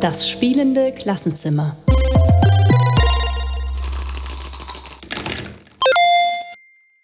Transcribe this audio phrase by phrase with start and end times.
[0.00, 1.76] Das spielende Klassenzimmer.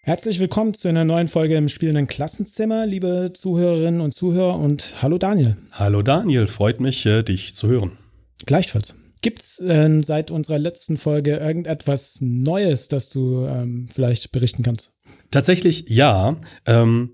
[0.05, 5.17] Herzlich willkommen zu einer neuen Folge im spielenden Klassenzimmer, liebe Zuhörerinnen und Zuhörer und hallo
[5.19, 5.57] Daniel.
[5.73, 7.99] Hallo Daniel, freut mich, äh, dich zu hören.
[8.47, 8.97] Gleichfalls.
[9.23, 14.99] Gibt's äh, seit unserer letzten Folge irgendetwas Neues, das du ähm, vielleicht berichten kannst?
[15.31, 16.37] Tatsächlich ja.
[16.67, 17.13] Ähm,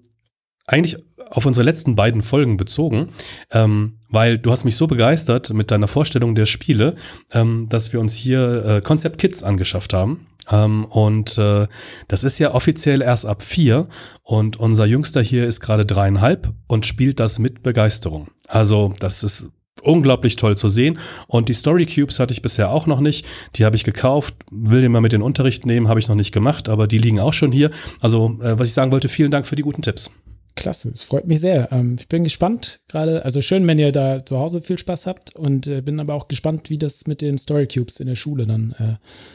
[0.69, 0.97] eigentlich
[1.31, 3.11] auf unsere letzten beiden Folgen bezogen,
[3.53, 6.95] ähm, weil du hast mich so begeistert mit deiner Vorstellung der Spiele,
[7.33, 10.27] ähm, dass wir uns hier äh, Concept Kids angeschafft haben.
[10.51, 11.67] Ähm, und äh,
[12.09, 13.89] das ist ja offiziell erst ab vier
[14.23, 18.29] und unser Jüngster hier ist gerade dreieinhalb und spielt das mit Begeisterung.
[18.47, 19.51] Also das ist
[19.83, 20.99] unglaublich toll zu sehen.
[21.29, 23.25] Und die Story Cubes hatte ich bisher auch noch nicht.
[23.57, 26.17] Die habe ich gekauft, will den mal mit in den Unterricht nehmen, habe ich noch
[26.17, 27.71] nicht gemacht, aber die liegen auch schon hier.
[28.01, 30.11] Also, äh, was ich sagen wollte, vielen Dank für die guten Tipps.
[30.59, 31.71] Klasse, es freut mich sehr.
[31.73, 35.37] Ähm, ich bin gespannt gerade, also schön, wenn ihr da zu Hause viel Spaß habt
[35.37, 38.45] und äh, bin aber auch gespannt, wie das mit den Story Cubes in der Schule
[38.45, 38.95] dann äh,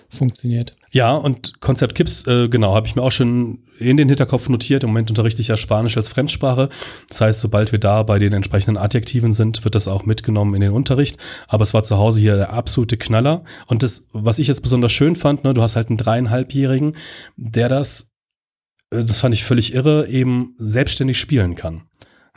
[0.10, 0.74] funktioniert.
[0.92, 4.84] Ja, und Konzept Kips, äh, genau, habe ich mir auch schon in den Hinterkopf notiert.
[4.84, 6.70] Im Moment unterrichte ich ja Spanisch als Fremdsprache.
[7.10, 10.62] Das heißt, sobald wir da bei den entsprechenden Adjektiven sind, wird das auch mitgenommen in
[10.62, 11.18] den Unterricht.
[11.48, 13.44] Aber es war zu Hause hier der absolute Knaller.
[13.66, 16.96] Und das, was ich jetzt besonders schön fand, ne, du hast halt einen dreieinhalbjährigen,
[17.38, 18.13] der das
[18.94, 21.84] das fand ich völlig irre, eben selbstständig spielen kann.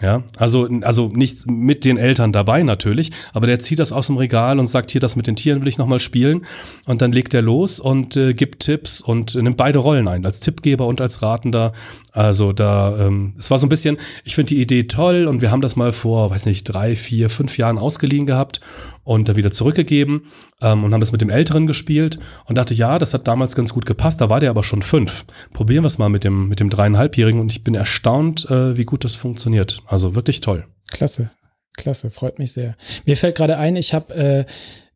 [0.01, 4.19] Ja, also, also nichts mit den Eltern dabei natürlich, aber der zieht das aus dem
[4.19, 6.45] Regal und sagt, hier, das mit den Tieren will ich nochmal spielen.
[6.85, 10.27] Und dann legt er los und äh, gibt Tipps und äh, nimmt beide Rollen ein,
[10.27, 11.73] als Tippgeber und als Ratender.
[12.17, 15.51] Also da, ähm, es war so ein bisschen, ich finde die Idee toll und wir
[15.51, 18.63] haben das mal vor, weiß nicht, drei, vier, fünf Jahren ausgeliehen gehabt
[19.05, 20.23] und da wieder zurückgegeben
[20.63, 23.75] ähm, und haben das mit dem Älteren gespielt und dachte, ja, das hat damals ganz
[23.75, 25.27] gut gepasst, da war der aber schon fünf.
[25.53, 28.87] Probieren wir es mal mit dem, mit dem dreieinhalbjährigen und ich bin erstaunt, äh, wie
[28.87, 29.83] gut das funktioniert.
[29.87, 30.65] Also wirklich toll.
[30.91, 31.33] Klasse,
[31.77, 32.77] klasse, freut mich sehr.
[33.05, 34.45] Mir fällt gerade ein, ich habe äh,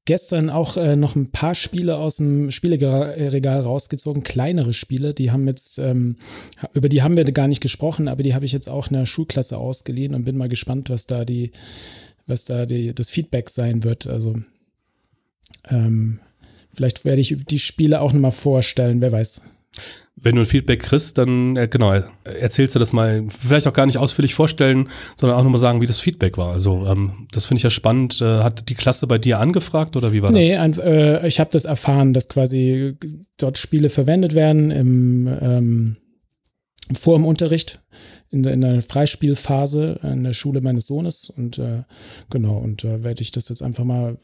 [0.05, 5.47] gestern auch äh, noch ein paar Spiele aus dem Spieleregal rausgezogen, kleinere Spiele, die haben
[5.47, 6.17] jetzt, ähm,
[6.73, 9.07] über die haben wir gar nicht gesprochen, aber die habe ich jetzt auch in der
[9.07, 11.53] Schulklasse ausgeliehen und bin mal gespannt, was da die
[12.31, 14.07] was da die, das Feedback sein wird.
[14.07, 14.41] Also
[15.69, 16.21] ähm,
[16.73, 19.43] vielleicht werde ich die Spiele auch nochmal vorstellen, wer weiß.
[20.17, 21.93] Wenn du ein Feedback kriegst, dann äh, genau,
[22.25, 25.87] erzählst du das mal, vielleicht auch gar nicht ausführlich vorstellen, sondern auch nochmal sagen, wie
[25.87, 26.53] das Feedback war.
[26.53, 28.21] Also ähm, das finde ich ja spannend.
[28.21, 30.77] Äh, hat die Klasse bei dir angefragt oder wie war nee, das?
[30.77, 32.97] Nee, äh, ich habe das erfahren, dass quasi
[33.39, 35.97] dort Spiele verwendet werden im ähm,
[36.93, 37.81] vor dem Unterricht
[38.31, 41.83] in der, in der Freispielphase in der Schule meines Sohnes und äh,
[42.31, 44.19] genau und äh, werde ich das jetzt einfach mal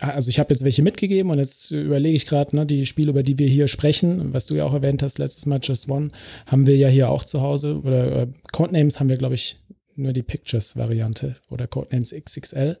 [0.00, 3.22] also ich habe jetzt welche mitgegeben und jetzt überlege ich gerade, ne, die Spiele, über
[3.22, 6.08] die wir hier sprechen, was du ja auch erwähnt hast, letztes Mal Just One,
[6.46, 7.80] haben wir ja hier auch zu Hause.
[7.82, 9.56] Oder äh, Codenames haben wir, glaube ich,
[9.96, 12.76] nur die Pictures-Variante oder Codenames XXL.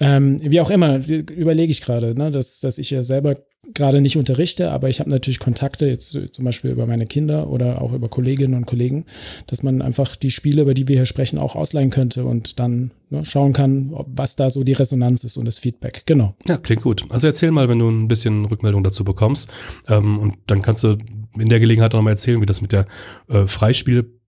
[0.00, 3.34] Ähm, wie auch immer, überlege ich gerade, ne, dass, dass ich ja selber
[3.74, 7.82] gerade nicht unterrichte, aber ich habe natürlich Kontakte, jetzt zum Beispiel über meine Kinder oder
[7.82, 9.04] auch über Kolleginnen und Kollegen,
[9.48, 12.92] dass man einfach die Spiele, über die wir hier sprechen, auch ausleihen könnte und dann
[13.10, 16.04] ne, schauen kann, ob, was da so die Resonanz ist und das Feedback.
[16.06, 16.34] Genau.
[16.46, 17.04] Ja, klingt gut.
[17.10, 19.50] Also erzähl mal, wenn du ein bisschen Rückmeldung dazu bekommst
[19.88, 20.96] ähm, und dann kannst du
[21.38, 22.86] in der Gelegenheit nochmal erzählen, wie das mit der
[23.28, 23.46] äh,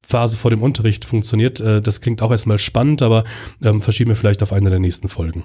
[0.03, 1.61] Freispielphase vor dem Unterricht funktioniert.
[1.61, 3.25] Äh, das klingt auch erstmal spannend, aber
[3.63, 5.45] ähm, verschieben wir vielleicht auf eine der nächsten Folgen.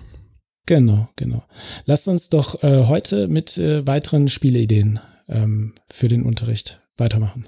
[0.66, 1.44] Genau, genau.
[1.85, 7.47] Lasst uns doch äh, heute mit äh, weiteren Spieleideen ähm, für den Unterricht weitermachen.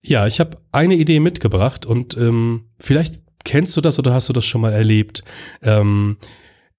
[0.00, 4.32] Ja, ich habe eine Idee mitgebracht und ähm, vielleicht kennst du das oder hast du
[4.32, 5.24] das schon mal erlebt.
[5.62, 6.18] Ähm,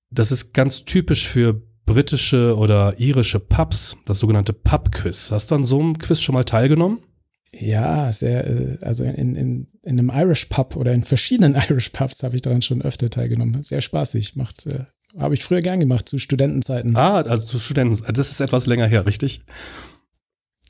[0.09, 5.31] das ist ganz typisch für britische oder irische Pubs, das sogenannte Pub-Quiz.
[5.31, 7.00] Hast du an so einem Quiz schon mal teilgenommen?
[7.53, 12.24] Ja, sehr, äh, also in, in, in einem Irish Pub oder in verschiedenen Irish Pubs
[12.24, 13.63] habe ich daran schon öfter teilgenommen.
[13.63, 14.84] Sehr spaßig, macht äh,
[15.18, 16.96] habe ich früher gern gemacht, zu Studentenzeiten.
[16.96, 18.13] Ah, also zu Studentenzeiten.
[18.13, 19.41] Das ist etwas länger her, richtig?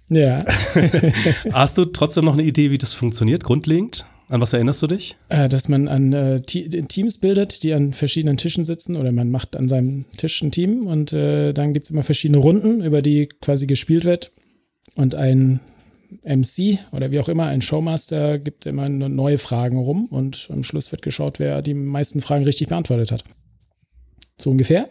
[0.10, 0.46] Ja.
[1.52, 4.06] Hast du trotzdem noch eine Idee, wie das funktioniert, grundlegend?
[4.30, 5.16] An was erinnerst du dich?
[5.30, 9.56] Äh, dass man an äh, Teams bildet, die an verschiedenen Tischen sitzen oder man macht
[9.56, 13.28] an seinem Tisch ein Team und äh, dann gibt es immer verschiedene Runden, über die
[13.28, 14.32] quasi gespielt wird.
[14.96, 15.62] Und ein
[16.26, 20.92] MC oder wie auch immer, ein Showmaster gibt immer neue Fragen rum und am Schluss
[20.92, 23.24] wird geschaut, wer die meisten Fragen richtig beantwortet hat.
[24.38, 24.88] So ungefähr?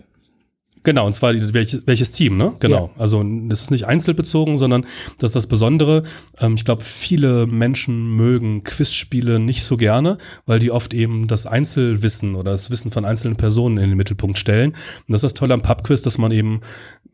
[0.86, 2.54] Genau, und zwar welches, welches Team, ne?
[2.60, 2.92] Genau.
[2.94, 3.00] Ja.
[3.00, 3.20] Also
[3.50, 4.86] es ist nicht einzelbezogen, sondern
[5.18, 6.04] das ist das Besondere.
[6.38, 11.44] Ähm, ich glaube, viele Menschen mögen Quizspiele nicht so gerne, weil die oft eben das
[11.46, 14.70] Einzelwissen oder das Wissen von einzelnen Personen in den Mittelpunkt stellen.
[14.70, 14.76] Und
[15.08, 16.60] das ist das Tolle am Pubquiz, dass man eben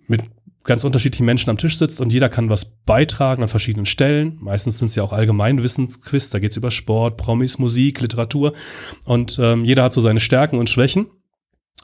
[0.06, 0.20] mit
[0.64, 4.38] ganz unterschiedlichen Menschen am Tisch sitzt und jeder kann was beitragen an verschiedenen Stellen.
[4.40, 8.52] Meistens sind es ja auch Allgemeinwissensquiz, da geht's über Sport, Promis, Musik, Literatur
[9.04, 11.06] und ähm, jeder hat so seine Stärken und Schwächen.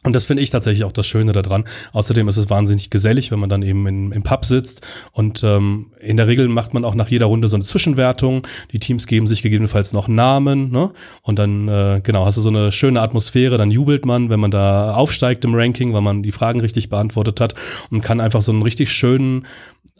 [0.04, 1.64] Und das finde ich tatsächlich auch das Schöne daran.
[1.92, 4.86] Außerdem ist es wahnsinnig gesellig, wenn man dann eben in, im Pub sitzt.
[5.12, 8.46] Und ähm, in der Regel macht man auch nach jeder Runde so eine Zwischenwertung.
[8.72, 10.70] Die Teams geben sich gegebenenfalls noch Namen.
[10.70, 10.92] Ne?
[11.22, 13.58] Und dann, äh, genau, hast du so eine schöne Atmosphäre.
[13.58, 17.40] Dann jubelt man, wenn man da aufsteigt im Ranking, weil man die Fragen richtig beantwortet
[17.40, 17.54] hat.
[17.90, 19.46] Und kann einfach so einen richtig schönen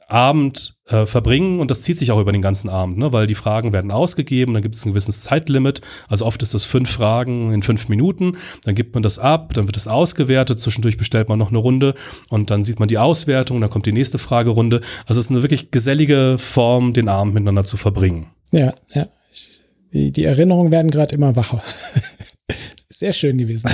[0.08, 3.12] Abend äh, verbringen und das zieht sich auch über den ganzen Abend, ne?
[3.12, 6.64] weil die Fragen werden ausgegeben, dann gibt es ein gewisses Zeitlimit, also oft ist das
[6.64, 10.96] fünf Fragen in fünf Minuten, dann gibt man das ab, dann wird es ausgewertet, zwischendurch
[10.96, 11.94] bestellt man noch eine Runde
[12.30, 14.80] und dann sieht man die Auswertung, dann kommt die nächste Fragerunde.
[15.06, 18.28] Also es ist eine wirklich gesellige Form, den Abend miteinander zu verbringen.
[18.50, 19.06] Ja, ja.
[19.92, 21.62] Die, die Erinnerungen werden gerade immer wacher.
[22.90, 23.70] Sehr schön gewesen.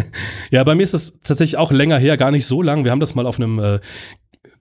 [0.50, 2.84] ja, bei mir ist das tatsächlich auch länger her, gar nicht so lang.
[2.84, 3.80] Wir haben das mal auf einem äh,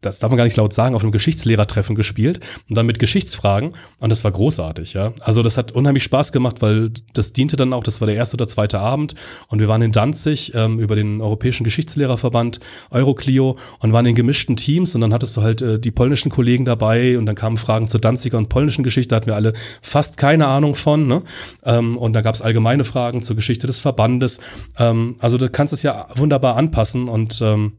[0.02, 3.74] das darf man gar nicht laut sagen, auf einem Geschichtslehrertreffen gespielt und dann mit Geschichtsfragen
[4.00, 5.14] und das war großartig, ja.
[5.22, 8.36] Also das hat unheimlich Spaß gemacht, weil das diente dann auch, das war der erste
[8.36, 9.16] oder zweite Abend
[9.48, 12.60] und wir waren in Danzig ähm, über den Europäischen Geschichtslehrerverband
[12.90, 16.66] Euroclio und waren in gemischten Teams und dann hattest du halt äh, die polnischen Kollegen
[16.66, 20.18] dabei und dann kamen Fragen zur Danziger und polnischen Geschichte, da hatten wir alle fast
[20.18, 21.22] keine Ahnung von, ne?
[21.64, 24.40] Ähm, und da gab es allgemeine Fragen zur Geschichte des Verbandes.
[24.78, 27.74] Ähm, also du kannst es ja wunderbar anpassen und ähm,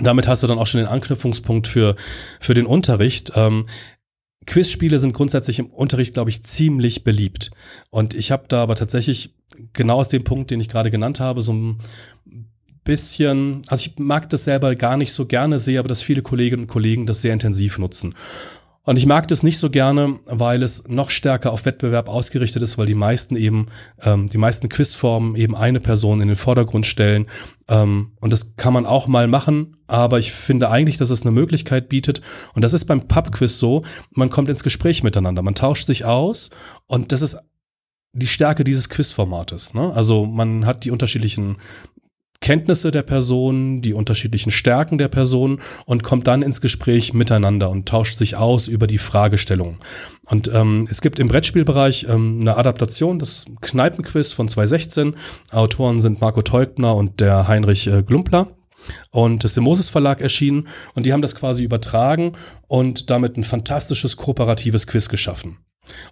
[0.00, 1.96] damit hast du dann auch schon den Anknüpfungspunkt für,
[2.40, 3.32] für den Unterricht.
[3.34, 3.66] Ähm,
[4.46, 7.50] Quizspiele sind grundsätzlich im Unterricht, glaube ich, ziemlich beliebt.
[7.90, 9.34] Und ich habe da aber tatsächlich
[9.72, 11.78] genau aus dem Punkt, den ich gerade genannt habe, so ein
[12.84, 16.62] bisschen, also ich mag das selber gar nicht so gerne, sehe aber, dass viele Kolleginnen
[16.62, 18.14] und Kollegen das sehr intensiv nutzen.
[18.88, 22.78] Und ich mag das nicht so gerne, weil es noch stärker auf Wettbewerb ausgerichtet ist,
[22.78, 23.66] weil die meisten eben,
[24.00, 27.26] ähm, die meisten Quizformen eben eine Person in den Vordergrund stellen.
[27.68, 31.32] Ähm, und das kann man auch mal machen, aber ich finde eigentlich, dass es eine
[31.32, 32.22] Möglichkeit bietet.
[32.54, 33.82] Und das ist beim Pub-Quiz so,
[34.12, 36.48] man kommt ins Gespräch miteinander, man tauscht sich aus
[36.86, 37.36] und das ist
[38.14, 39.74] die Stärke dieses Quizformates.
[39.74, 39.92] Ne?
[39.94, 41.58] Also man hat die unterschiedlichen
[42.40, 47.88] Kenntnisse der Person, die unterschiedlichen Stärken der Person und kommt dann ins Gespräch miteinander und
[47.88, 49.78] tauscht sich aus über die Fragestellung.
[50.26, 55.14] Und ähm, es gibt im Brettspielbereich ähm, eine Adaptation, das Kneipenquiz von 2016.
[55.50, 58.48] Autoren sind Marco Teugner und der Heinrich äh, Glumpler.
[59.10, 62.32] Und das ist im Moses Verlag erschienen und die haben das quasi übertragen
[62.68, 65.58] und damit ein fantastisches kooperatives Quiz geschaffen.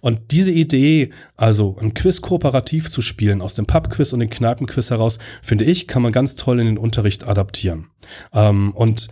[0.01, 4.91] Und diese Idee, also ein Quiz kooperativ zu spielen, aus dem Pub-Quiz und dem Kneipen-Quiz
[4.91, 7.87] heraus, finde ich, kann man ganz toll in den Unterricht adaptieren.
[8.33, 9.07] Ähm, und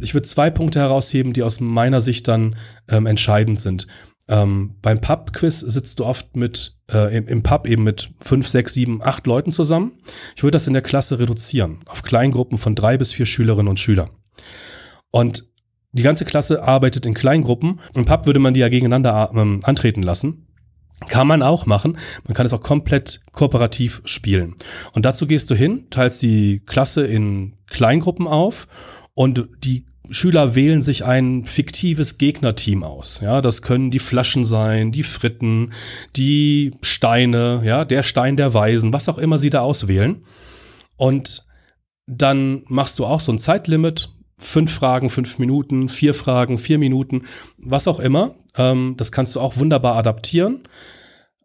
[0.00, 2.56] ich würde zwei Punkte herausheben, die aus meiner Sicht dann
[2.88, 3.86] ähm, entscheidend sind.
[4.28, 9.00] Ähm, beim Pub-Quiz sitzt du oft mit, äh, im, Pub eben mit fünf, sechs, sieben,
[9.02, 9.92] acht Leuten zusammen.
[10.34, 13.78] Ich würde das in der Klasse reduzieren auf Kleingruppen von drei bis vier Schülerinnen und
[13.78, 14.10] Schülern.
[15.12, 15.48] Und
[15.96, 17.80] die ganze Klasse arbeitet in Kleingruppen.
[17.94, 20.46] Im Pub würde man die ja gegeneinander ähm, antreten lassen.
[21.08, 21.98] Kann man auch machen.
[22.24, 24.54] Man kann es auch komplett kooperativ spielen.
[24.92, 28.66] Und dazu gehst du hin, teilst die Klasse in Kleingruppen auf
[29.14, 33.20] und die Schüler wählen sich ein fiktives Gegnerteam aus.
[33.20, 35.72] Ja, das können die Flaschen sein, die Fritten,
[36.14, 40.24] die Steine, ja, der Stein der Weisen, was auch immer sie da auswählen.
[40.96, 41.44] Und
[42.06, 47.22] dann machst du auch so ein Zeitlimit, fünf Fragen, fünf Minuten, vier Fragen, vier Minuten,
[47.58, 48.34] was auch immer.
[48.56, 50.60] Ähm, das kannst du auch wunderbar adaptieren.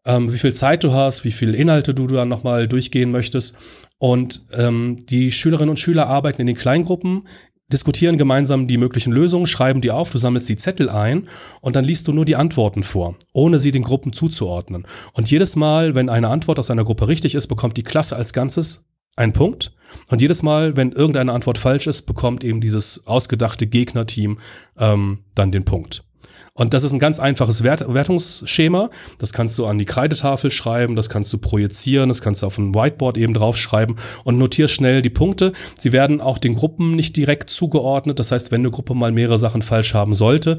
[0.06, 3.58] Ähm, wie viel Zeit du hast, wie viele Inhalte du dann nochmal durchgehen möchtest.
[3.98, 7.28] Und ähm, die Schülerinnen und Schüler arbeiten in den Kleingruppen,
[7.72, 11.30] diskutieren gemeinsam die möglichen Lösungen, schreiben die auf, du sammelst die Zettel ein
[11.62, 14.86] und dann liest du nur die Antworten vor, ohne sie den Gruppen zuzuordnen.
[15.14, 18.34] Und jedes Mal, wenn eine Antwort aus einer Gruppe richtig ist, bekommt die Klasse als
[18.34, 18.86] Ganzes
[19.22, 19.72] einen Punkt.
[20.10, 24.40] Und jedes Mal, wenn irgendeine Antwort falsch ist, bekommt eben dieses ausgedachte Gegnerteam
[24.78, 26.04] ähm, dann den Punkt.
[26.54, 28.90] Und das ist ein ganz einfaches Wert Wertungsschema.
[29.20, 32.58] Das kannst du an die Kreidetafel schreiben, das kannst du projizieren, das kannst du auf
[32.58, 35.54] ein Whiteboard eben draufschreiben und notierst schnell die Punkte.
[35.78, 38.20] Sie werden auch den Gruppen nicht direkt zugeordnet.
[38.20, 40.58] Das heißt, wenn eine Gruppe mal mehrere Sachen falsch haben sollte,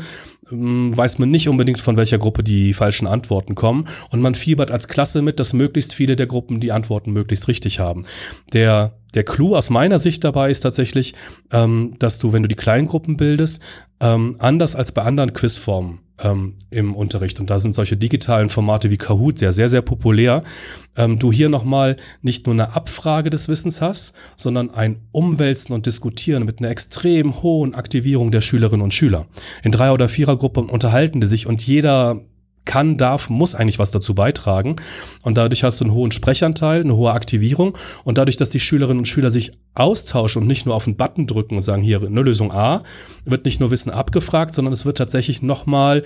[0.50, 3.86] ähm, weiß man nicht unbedingt, von welcher Gruppe die falschen Antworten kommen.
[4.10, 7.80] Und man fiebert als Klasse mit, dass möglichst viele der Gruppen die Antworten möglichst richtig
[7.80, 8.02] haben.
[8.54, 11.14] Der der Clou aus meiner Sicht dabei ist tatsächlich,
[11.50, 13.62] ähm, dass du, wenn du die Kleingruppen bildest,
[14.00, 18.90] ähm, anders als bei anderen Quizformen ähm, im Unterricht, und da sind solche digitalen Formate
[18.90, 20.42] wie Kahoot ja sehr, sehr populär,
[20.96, 25.86] ähm, du hier nochmal nicht nur eine Abfrage des Wissens hast, sondern ein Umwälzen und
[25.86, 29.26] Diskutieren mit einer extrem hohen Aktivierung der Schülerinnen und Schüler.
[29.62, 32.20] In Drei- oder Vierergruppen unterhalten die sich und jeder
[32.72, 34.76] kann, darf, muss eigentlich was dazu beitragen.
[35.20, 37.76] Und dadurch hast du einen hohen Sprechanteil, eine hohe Aktivierung.
[38.02, 41.26] Und dadurch, dass die Schülerinnen und Schüler sich austauschen und nicht nur auf einen Button
[41.26, 42.82] drücken und sagen, hier eine Lösung A,
[43.26, 46.02] wird nicht nur Wissen abgefragt, sondern es wird tatsächlich nochmal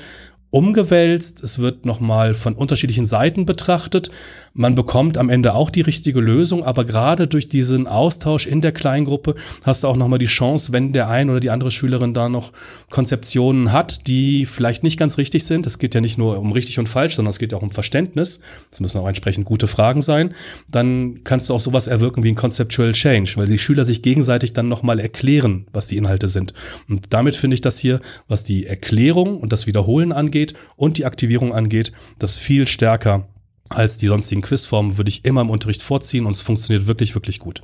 [0.56, 4.10] umgewälzt, es wird nochmal von unterschiedlichen Seiten betrachtet.
[4.54, 8.72] Man bekommt am Ende auch die richtige Lösung, aber gerade durch diesen Austausch in der
[8.72, 9.34] Kleingruppe
[9.64, 12.54] hast du auch nochmal die Chance, wenn der ein oder die andere Schülerin da noch
[12.88, 15.66] Konzeptionen hat, die vielleicht nicht ganz richtig sind.
[15.66, 18.40] Es geht ja nicht nur um richtig und falsch, sondern es geht auch um Verständnis.
[18.70, 20.34] Es müssen auch entsprechend gute Fragen sein.
[20.70, 24.54] Dann kannst du auch sowas erwirken wie ein Conceptual Change, weil die Schüler sich gegenseitig
[24.54, 26.54] dann nochmal erklären, was die Inhalte sind.
[26.88, 30.98] Und damit finde ich das hier, was die Erklärung und das Wiederholen angeht, angeht und
[30.98, 33.28] die Aktivierung angeht, das viel stärker
[33.68, 37.40] als die sonstigen Quizformen würde ich immer im Unterricht vorziehen und es funktioniert wirklich, wirklich
[37.40, 37.62] gut.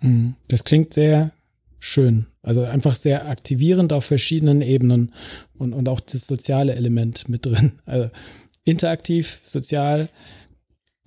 [0.00, 0.34] Mhm.
[0.48, 1.32] Das klingt sehr
[1.78, 2.26] schön.
[2.42, 5.12] Also einfach sehr aktivierend auf verschiedenen Ebenen
[5.58, 7.72] und, und auch das soziale Element mit drin.
[7.84, 8.08] Also
[8.64, 10.08] interaktiv, sozial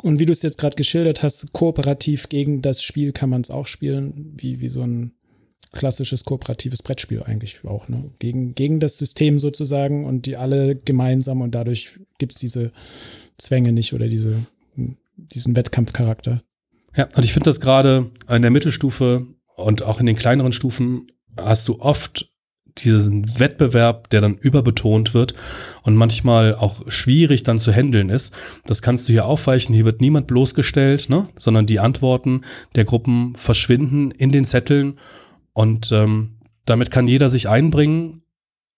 [0.03, 3.49] und wie du es jetzt gerade geschildert hast, kooperativ gegen das Spiel kann man es
[3.49, 5.13] auch spielen, wie, wie so ein
[5.75, 8.03] klassisches kooperatives Brettspiel eigentlich auch, ne?
[8.19, 12.71] Gegen, gegen das System sozusagen und die alle gemeinsam und dadurch gibt's diese
[13.37, 14.45] Zwänge nicht oder diese,
[15.17, 16.41] diesen Wettkampfcharakter.
[16.95, 21.11] Ja, und ich finde das gerade in der Mittelstufe und auch in den kleineren Stufen
[21.37, 22.31] hast du oft
[22.79, 25.33] diesen Wettbewerb, der dann überbetont wird
[25.83, 28.33] und manchmal auch schwierig dann zu handeln ist.
[28.65, 29.73] Das kannst du hier aufweichen.
[29.73, 31.29] Hier wird niemand bloßgestellt, ne?
[31.37, 32.41] sondern die Antworten
[32.75, 34.99] der Gruppen verschwinden in den Zetteln
[35.55, 36.35] und ähm,
[36.65, 38.21] damit kann jeder sich einbringen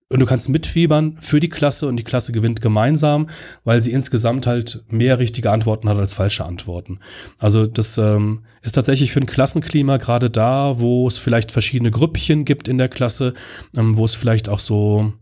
[0.09, 3.27] und du kannst mitfiebern für die Klasse und die Klasse gewinnt gemeinsam,
[3.65, 6.99] weil sie insgesamt halt mehr richtige Antworten hat als falsche Antworten.
[7.39, 12.45] Also das ähm, ist tatsächlich für ein Klassenklima gerade da, wo es vielleicht verschiedene Grüppchen
[12.45, 13.33] gibt in der Klasse,
[13.75, 15.13] ähm, wo es vielleicht auch so,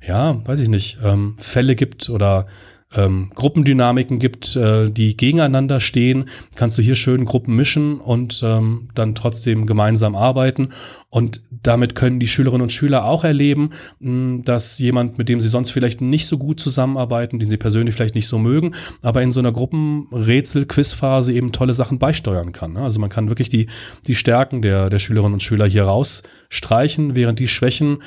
[0.00, 2.46] ja, weiß ich nicht, ähm, Fälle gibt oder
[2.94, 8.88] ähm, Gruppendynamiken gibt, äh, die gegeneinander stehen, kannst du hier schön Gruppen mischen und ähm,
[8.94, 10.70] dann trotzdem gemeinsam arbeiten.
[11.10, 13.70] Und damit können die Schülerinnen und Schüler auch erleben,
[14.00, 17.94] mh, dass jemand, mit dem sie sonst vielleicht nicht so gut zusammenarbeiten, den sie persönlich
[17.94, 22.72] vielleicht nicht so mögen, aber in so einer Gruppenrätsel-Quizphase eben tolle Sachen beisteuern kann.
[22.72, 22.80] Ne?
[22.80, 23.68] Also man kann wirklich die,
[24.06, 27.98] die Stärken der, der Schülerinnen und Schüler hier rausstreichen, während die Schwächen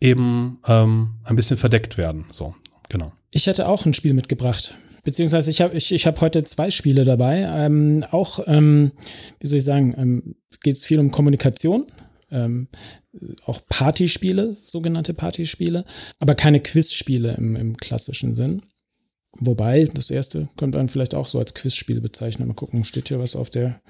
[0.00, 2.26] eben ähm, ein bisschen verdeckt werden.
[2.30, 2.54] So,
[2.88, 3.12] genau.
[3.36, 4.76] Ich hätte auch ein Spiel mitgebracht.
[5.04, 7.42] Beziehungsweise ich habe ich, ich hab heute zwei Spiele dabei.
[7.42, 8.92] Ähm, auch, ähm,
[9.40, 11.86] wie soll ich sagen, ähm, geht es viel um Kommunikation.
[12.30, 12.68] Ähm,
[13.44, 15.84] auch Partyspiele, sogenannte Partyspiele,
[16.18, 18.62] aber keine Quizspiele im, im klassischen Sinn.
[19.40, 22.48] Wobei, das erste könnte man vielleicht auch so als Quizspiel bezeichnen.
[22.48, 23.82] Mal gucken, steht hier was auf der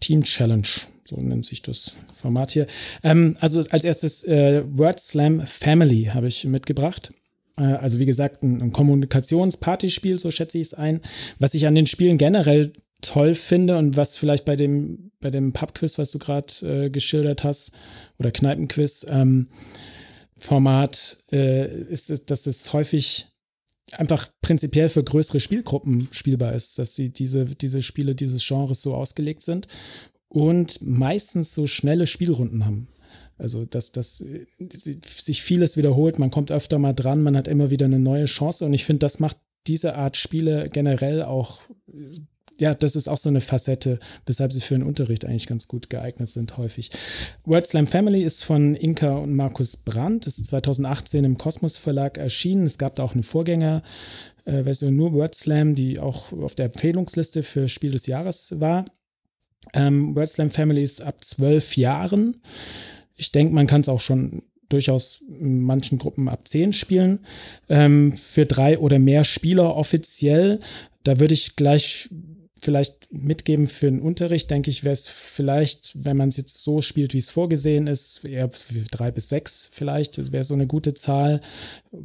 [0.00, 0.66] Team Challenge,
[1.04, 2.66] so nennt sich das Format hier.
[3.04, 7.12] Ähm, also als erstes äh, Word Slam Family habe ich mitgebracht.
[7.56, 11.00] Äh, also wie gesagt, ein, Kommunikationspartyspiel, so schätze ich es ein.
[11.38, 15.52] Was ich an den Spielen generell toll finde und was vielleicht bei dem, bei dem
[15.52, 17.72] Pubquiz, was du gerade äh, geschildert hast,
[18.18, 19.48] oder Kneipenquiz, ähm,
[20.38, 23.26] Format, äh, ist, ist, dass es häufig
[23.92, 28.94] einfach prinzipiell für größere Spielgruppen spielbar ist, dass sie diese, diese Spiele dieses Genres so
[28.94, 29.68] ausgelegt sind
[30.28, 32.88] und meistens so schnelle Spielrunden haben.
[33.44, 34.24] Also, dass, dass
[34.58, 38.64] sich vieles wiederholt, man kommt öfter mal dran, man hat immer wieder eine neue Chance
[38.64, 39.36] und ich finde, das macht
[39.66, 41.60] diese Art Spiele generell auch,
[42.56, 45.90] ja, das ist auch so eine Facette, weshalb sie für den Unterricht eigentlich ganz gut
[45.90, 46.90] geeignet sind, häufig.
[47.44, 52.62] World Slam Family ist von Inka und Markus Brandt, ist 2018 im Kosmos Verlag erschienen.
[52.62, 57.68] Es gab da auch eine Vorgängerversion, nur Word Slam, die auch auf der Empfehlungsliste für
[57.68, 58.86] Spiel des Jahres war.
[59.74, 62.40] Ähm, Word Slam Family ist ab zwölf Jahren
[63.16, 67.20] ich denke, man kann es auch schon durchaus in manchen Gruppen ab 10 spielen.
[67.68, 70.58] Ähm, für drei oder mehr Spieler offiziell.
[71.04, 72.08] Da würde ich gleich
[72.64, 76.80] vielleicht mitgeben für den Unterricht, denke ich, wäre es vielleicht, wenn man es jetzt so
[76.80, 80.66] spielt, wie es vorgesehen ist, eher für drei bis sechs vielleicht, das wäre so eine
[80.66, 81.40] gute Zahl.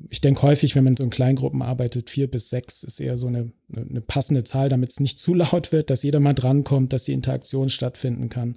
[0.09, 3.27] Ich denke häufig, wenn man so in Kleingruppen arbeitet, vier bis sechs ist eher so
[3.27, 7.03] eine, eine passende Zahl, damit es nicht zu laut wird, dass jeder mal drankommt, dass
[7.03, 8.55] die Interaktion stattfinden kann.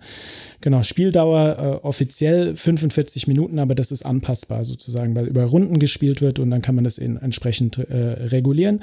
[0.60, 6.20] Genau, Spieldauer äh, offiziell 45 Minuten, aber das ist anpassbar sozusagen, weil über Runden gespielt
[6.20, 8.80] wird und dann kann man das in, entsprechend äh, regulieren.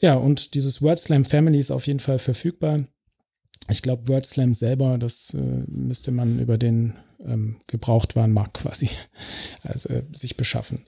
[0.00, 2.84] Ja, und dieses Word Slam Family ist auf jeden Fall verfügbar.
[3.70, 8.88] Ich glaube, WordSlam selber, das äh, müsste man über den ähm, Gebrauchtwarenmarkt quasi
[9.62, 10.84] also, äh, sich beschaffen.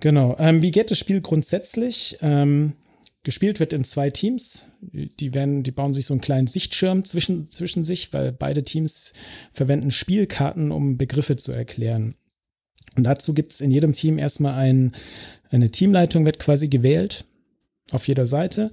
[0.00, 0.36] Genau.
[0.38, 2.16] Ähm, wie geht das Spiel grundsätzlich?
[2.22, 2.74] Ähm,
[3.22, 4.78] gespielt wird in zwei Teams.
[4.80, 9.14] Die werden, die bauen sich so einen kleinen Sichtschirm zwischen, zwischen sich, weil beide Teams
[9.52, 12.14] verwenden Spielkarten, um Begriffe zu erklären.
[12.96, 14.92] Und dazu gibt es in jedem Team erstmal ein,
[15.50, 17.24] eine Teamleitung, wird quasi gewählt.
[17.92, 18.70] auf jeder Seite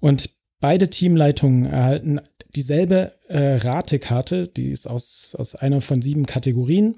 [0.00, 2.20] und beide Teamleitungen erhalten
[2.54, 6.96] dieselbe äh, Ratekarte, die ist aus, aus einer von sieben Kategorien.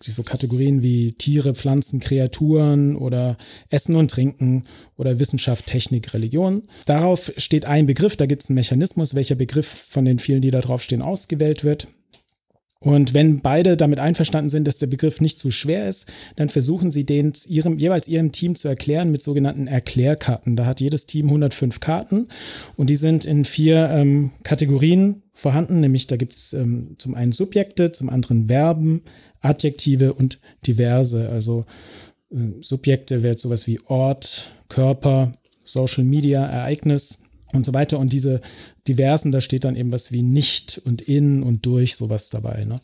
[0.00, 3.36] So Kategorien wie Tiere, Pflanzen, Kreaturen oder
[3.70, 4.64] Essen und Trinken
[4.96, 6.62] oder Wissenschaft, Technik, Religion.
[6.86, 10.50] Darauf steht ein Begriff, da gibt es einen Mechanismus, welcher Begriff von den vielen, die
[10.50, 11.88] da drauf stehen, ausgewählt wird.
[12.84, 16.90] Und wenn beide damit einverstanden sind, dass der Begriff nicht zu schwer ist, dann versuchen
[16.90, 20.54] sie den ihrem, jeweils ihrem Team zu erklären mit sogenannten Erklärkarten.
[20.54, 22.28] Da hat jedes Team 105 Karten
[22.76, 27.32] und die sind in vier ähm, Kategorien vorhanden, nämlich da gibt es ähm, zum einen
[27.32, 29.00] Subjekte, zum anderen Verben,
[29.44, 31.28] Adjektive und diverse.
[31.30, 31.64] Also
[32.30, 35.32] äh, Subjekte wäre sowas wie Ort, Körper,
[35.64, 37.98] Social Media, Ereignis und so weiter.
[37.98, 38.40] Und diese
[38.88, 42.64] diversen, da steht dann eben was wie nicht und in und durch sowas dabei.
[42.64, 42.80] Ne?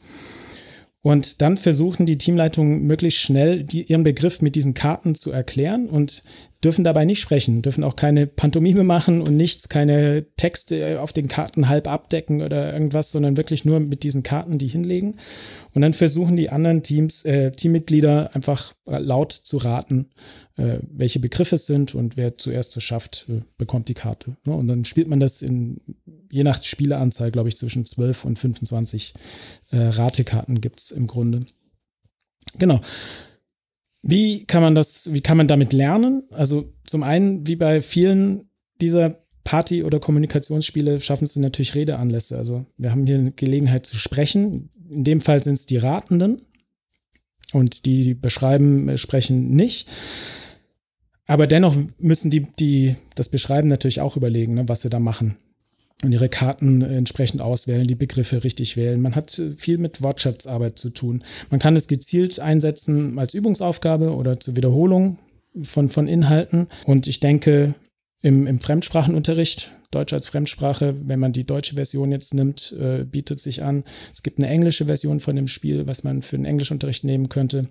[1.03, 5.89] Und dann versuchen die Teamleitungen möglichst schnell die, ihren Begriff mit diesen Karten zu erklären
[5.89, 6.23] und
[6.63, 11.29] dürfen dabei nicht sprechen, dürfen auch keine Pantomime machen und nichts, keine Texte auf den
[11.29, 15.17] Karten halb abdecken oder irgendwas, sondern wirklich nur mit diesen Karten die hinlegen.
[15.75, 20.11] Und dann versuchen die anderen Teams, äh, Teammitglieder einfach laut zu raten,
[20.57, 24.37] äh, welche Begriffe es sind und wer zuerst es schafft, äh, bekommt die Karte.
[24.45, 24.55] Ne?
[24.55, 25.79] Und dann spielt man das in,
[26.31, 29.15] je nach Spieleranzahl, glaube ich, zwischen 12 und 25
[29.71, 31.41] äh, Ratekarten gibt's im Grunde.
[32.59, 32.81] Genau.
[34.03, 36.23] Wie kann man das, wie kann man damit lernen?
[36.31, 42.37] Also zum einen, wie bei vielen dieser Party- oder Kommunikationsspiele schaffen es natürlich Redeanlässe.
[42.37, 44.71] Also wir haben hier eine Gelegenheit zu sprechen.
[44.91, 46.41] In dem Fall sind es die Ratenden
[47.53, 49.89] und die, die beschreiben, sprechen nicht.
[51.27, 55.37] Aber dennoch müssen die, die das Beschreiben natürlich auch überlegen, ne, was sie da machen
[56.05, 59.01] und ihre Karten entsprechend auswählen, die Begriffe richtig wählen.
[59.03, 61.23] Man hat viel mit Wortschatzarbeit zu tun.
[61.51, 65.19] Man kann es gezielt einsetzen als Übungsaufgabe oder zur Wiederholung
[65.63, 66.69] von, von Inhalten.
[66.87, 67.75] Und ich denke,
[68.23, 73.41] im, im Fremdsprachenunterricht, Deutsch als Fremdsprache, wenn man die deutsche Version jetzt nimmt, äh, bietet
[73.41, 73.83] sich an.
[74.13, 77.69] Es gibt eine englische Version von dem Spiel, was man für den Englischunterricht nehmen könnte.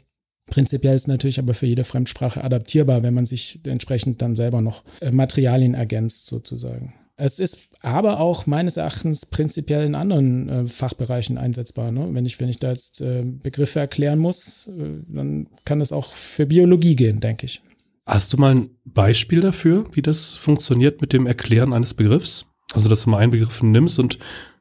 [0.48, 4.84] Prinzipiell ist natürlich aber für jede Fremdsprache adaptierbar, wenn man sich entsprechend dann selber noch
[5.00, 6.94] äh, Materialien ergänzt sozusagen.
[7.20, 11.92] Es ist aber auch meines Erachtens prinzipiell in anderen äh, Fachbereichen einsetzbar.
[11.92, 12.08] Ne?
[12.12, 16.14] Wenn, ich, wenn ich da jetzt äh, Begriffe erklären muss, äh, dann kann das auch
[16.14, 17.62] für Biologie gehen, denke ich.
[18.06, 22.46] Hast du mal ein Beispiel dafür, wie das funktioniert mit dem Erklären eines Begriffs?
[22.74, 24.18] Also, dass du mal einen Begriff nimmst und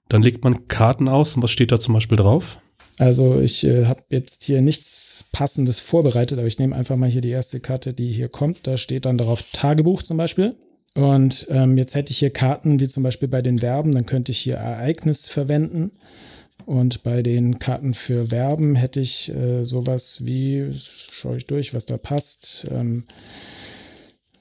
[0.08, 2.60] dann legt man Karten aus und was steht da zum Beispiel drauf?
[2.98, 7.20] Also ich äh, habe jetzt hier nichts Passendes vorbereitet, aber ich nehme einfach mal hier
[7.20, 8.66] die erste Karte, die hier kommt.
[8.66, 10.56] Da steht dann darauf Tagebuch zum Beispiel.
[10.98, 14.32] Und ähm, jetzt hätte ich hier Karten, wie zum Beispiel bei den Verben, dann könnte
[14.32, 15.92] ich hier Ereignis verwenden.
[16.66, 21.86] Und bei den Karten für Verben hätte ich äh, sowas wie, schaue ich durch, was
[21.86, 22.66] da passt.
[22.72, 23.04] Ähm,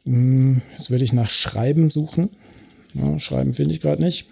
[0.05, 2.27] hm, jetzt würde ich nach Schreiben suchen.
[2.95, 4.25] Ja, Schreiben finde ich gerade nicht.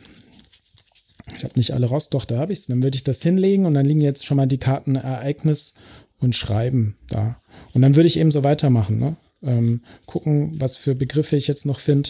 [1.37, 2.65] Ich habe nicht alle raus, doch, da habe ich es.
[2.65, 5.75] Dann würde ich das hinlegen und dann liegen jetzt schon mal die Karten Ereignis
[6.17, 7.37] und Schreiben da.
[7.73, 8.97] Und dann würde ich eben so weitermachen.
[8.97, 9.15] Ne?
[9.45, 12.09] Ähm, gucken, was für Begriffe ich jetzt noch finde,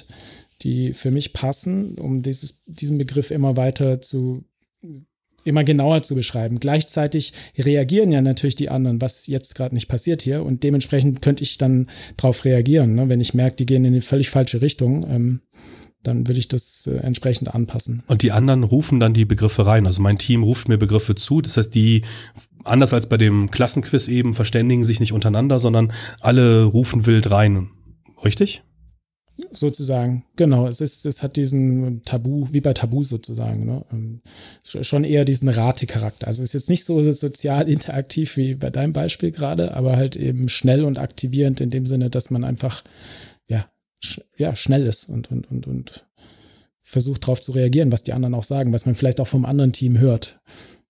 [0.62, 4.44] die für mich passen, um dieses, diesen Begriff immer weiter zu
[5.46, 6.60] immer genauer zu beschreiben.
[6.60, 10.44] Gleichzeitig reagieren ja natürlich die anderen, was jetzt gerade nicht passiert hier.
[10.44, 12.96] Und dementsprechend könnte ich dann darauf reagieren.
[12.96, 13.10] Ne?
[13.10, 15.42] Wenn ich merke, die gehen in eine völlig falsche Richtung, ähm,
[16.08, 18.04] dann würde ich das äh, entsprechend anpassen.
[18.08, 19.86] Und die anderen rufen dann die Begriffe rein.
[19.86, 21.42] Also mein Team ruft mir Begriffe zu.
[21.42, 22.04] Das heißt, die,
[22.64, 25.92] anders als bei dem Klassenquiz eben, verständigen sich nicht untereinander, sondern
[26.22, 27.70] alle rufen wild rein.
[28.24, 28.64] Richtig?
[29.52, 30.66] Sozusagen, genau.
[30.66, 33.84] Es ist, es hat diesen Tabu, wie bei Tabu sozusagen, ne?
[33.92, 34.22] Ähm,
[34.64, 36.28] schon eher diesen Rate-Charakter.
[36.28, 40.16] Also es ist jetzt nicht so sozial interaktiv wie bei deinem Beispiel gerade, aber halt
[40.16, 42.82] eben schnell und aktivierend in dem Sinne, dass man einfach
[44.06, 46.06] sch ja, schnell ist und, und, und, und
[46.82, 49.74] versucht darauf zu reagieren, was die anderen auch sagen, was man vielleicht auch vom anderen
[49.74, 50.40] Team hört.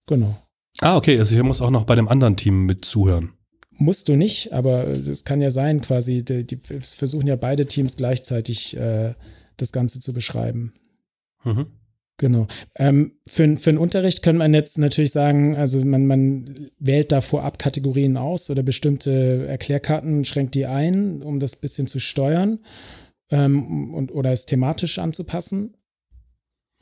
[0.08, 0.38] Genau.
[0.80, 3.32] Ah, okay, also ich muss auch noch bei dem anderen Team mit zuhören.
[3.78, 7.98] Musst du nicht, aber es kann ja sein, quasi, die, die versuchen ja beide Teams
[7.98, 9.14] gleichzeitig äh,
[9.58, 10.74] das Ganze zu beschreiben.
[11.44, 11.68] Mhm.
[12.18, 12.48] Genau.
[12.78, 16.46] Ähm, für, für den Unterricht kann man jetzt natürlich sagen, also man, man
[16.80, 22.00] wählt da vorab Kategorien aus oder bestimmte Erklärkarten schränkt die ein, um das bisschen zu
[22.00, 22.60] steuern
[23.30, 25.76] ähm, und, oder es thematisch anzupassen.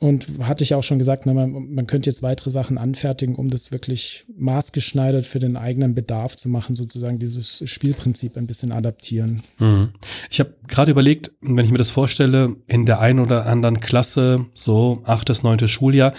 [0.00, 3.70] Und hatte ich auch schon gesagt, man, man könnte jetzt weitere Sachen anfertigen, um das
[3.70, 9.42] wirklich maßgeschneidert für den eigenen Bedarf zu machen, sozusagen dieses Spielprinzip ein bisschen adaptieren.
[9.60, 9.90] Mhm.
[10.30, 14.44] Ich habe gerade überlegt, wenn ich mir das vorstelle, in der einen oder anderen Klasse,
[14.52, 16.12] so achtes, neuntes Schuljahr,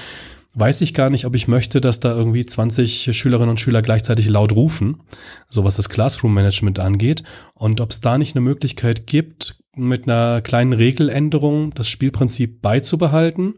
[0.56, 4.28] weiß ich gar nicht, ob ich möchte, dass da irgendwie 20 Schülerinnen und Schüler gleichzeitig
[4.30, 5.02] laut rufen,
[5.50, 10.42] so was das Classroom-Management angeht, und ob es da nicht eine Möglichkeit gibt, mit einer
[10.42, 13.56] kleinen Regeländerung das Spielprinzip beizubehalten,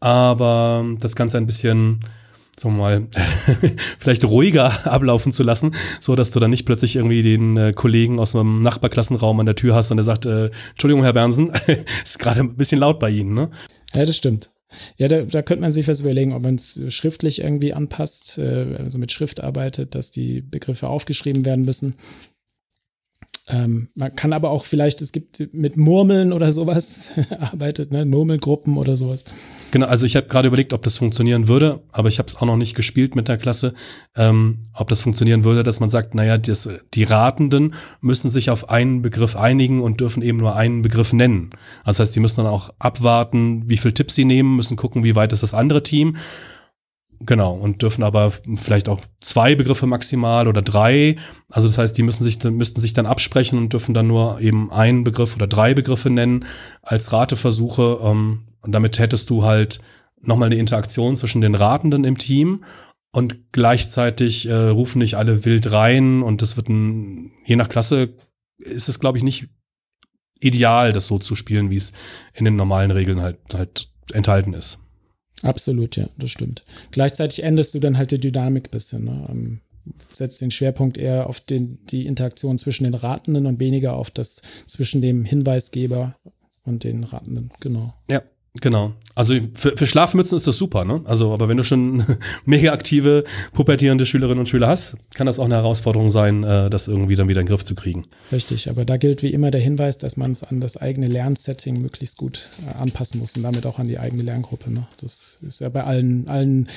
[0.00, 2.00] aber das Ganze ein bisschen
[2.58, 3.08] sagen wir mal,
[3.98, 8.20] vielleicht ruhiger ablaufen zu lassen, so dass du dann nicht plötzlich irgendwie den äh, Kollegen
[8.20, 11.50] aus einem Nachbarklassenraum an der Tür hast und der sagt, äh, Entschuldigung, Herr Bernsen,
[12.04, 13.50] ist gerade ein bisschen laut bei Ihnen, ne?
[13.94, 14.50] Ja, das stimmt.
[14.96, 18.76] Ja, da, da könnte man sich was überlegen, ob man es schriftlich irgendwie anpasst, äh,
[18.78, 21.94] also mit Schrift arbeitet, dass die Begriffe aufgeschrieben werden müssen.
[23.48, 28.04] Ähm, man kann aber auch vielleicht, es gibt mit Murmeln oder sowas arbeitet, ne?
[28.04, 29.24] Murmelgruppen oder sowas.
[29.72, 32.46] Genau, also ich habe gerade überlegt, ob das funktionieren würde, aber ich habe es auch
[32.46, 33.74] noch nicht gespielt mit der Klasse,
[34.14, 38.70] ähm, ob das funktionieren würde, dass man sagt, naja, das, die Ratenden müssen sich auf
[38.70, 41.50] einen Begriff einigen und dürfen eben nur einen Begriff nennen.
[41.84, 45.16] Das heißt, die müssen dann auch abwarten, wie viel Tipps sie nehmen, müssen gucken, wie
[45.16, 46.16] weit ist das andere Team
[47.24, 51.16] Genau, und dürfen aber vielleicht auch zwei Begriffe maximal oder drei.
[51.50, 54.72] Also das heißt, die müssen sich, müssten sich dann absprechen und dürfen dann nur eben
[54.72, 56.44] einen Begriff oder drei Begriffe nennen
[56.82, 58.00] als Rateversuche.
[58.02, 59.80] Ähm, und damit hättest du halt
[60.20, 62.64] nochmal eine Interaktion zwischen den Ratenden im Team
[63.12, 68.14] und gleichzeitig äh, rufen nicht alle wild rein und das wird ein, je nach Klasse
[68.58, 69.48] ist es, glaube ich, nicht
[70.40, 71.92] ideal, das so zu spielen, wie es
[72.34, 74.78] in den normalen Regeln halt, halt enthalten ist.
[75.42, 76.64] Absolut, ja, das stimmt.
[76.90, 79.04] Gleichzeitig änderst du dann halt die Dynamik bisschen.
[79.04, 79.26] Ne?
[79.28, 79.60] Ähm,
[80.10, 84.42] setzt den Schwerpunkt eher auf den, die Interaktion zwischen den Ratenden und weniger auf das
[84.66, 86.14] zwischen dem Hinweisgeber
[86.64, 87.92] und den Ratenden, genau.
[88.08, 88.22] Ja,
[88.60, 88.92] Genau.
[89.14, 91.00] Also für, für Schlafmützen ist das super, ne?
[91.04, 92.04] Also, aber wenn du schon
[92.44, 96.86] mega aktive, pubertierende Schülerinnen und Schüler hast, kann das auch eine Herausforderung sein, äh, das
[96.86, 98.06] irgendwie dann wieder in den Griff zu kriegen.
[98.30, 101.80] Richtig, aber da gilt wie immer der Hinweis, dass man es an das eigene Lernsetting
[101.80, 104.70] möglichst gut äh, anpassen muss und damit auch an die eigene Lerngruppe.
[104.70, 104.86] Ne?
[105.00, 106.68] Das ist ja bei allen, allen